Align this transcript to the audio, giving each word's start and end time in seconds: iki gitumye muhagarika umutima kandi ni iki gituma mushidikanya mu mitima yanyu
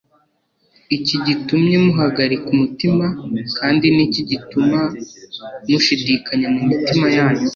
iki 0.97 1.15
gitumye 1.25 1.75
muhagarika 1.85 2.47
umutima 2.55 3.05
kandi 3.57 3.85
ni 3.95 4.01
iki 4.07 4.21
gituma 4.29 4.79
mushidikanya 5.69 6.47
mu 6.55 6.61
mitima 6.69 7.07
yanyu 7.17 7.47